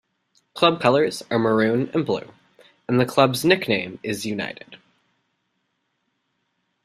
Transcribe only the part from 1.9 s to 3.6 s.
and blue, and the club's